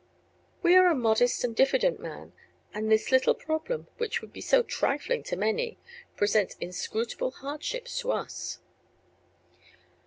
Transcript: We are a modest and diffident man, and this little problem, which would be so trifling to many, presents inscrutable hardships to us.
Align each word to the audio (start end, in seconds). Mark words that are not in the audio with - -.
We 0.63 0.75
are 0.75 0.87
a 0.87 0.95
modest 0.95 1.43
and 1.43 1.55
diffident 1.55 1.99
man, 1.99 2.33
and 2.73 2.91
this 2.91 3.11
little 3.11 3.35
problem, 3.35 3.85
which 3.99 4.19
would 4.19 4.33
be 4.33 4.41
so 4.41 4.63
trifling 4.63 5.21
to 5.25 5.35
many, 5.35 5.77
presents 6.17 6.55
inscrutable 6.55 7.29
hardships 7.29 7.99
to 7.99 8.11
us. 8.13 8.57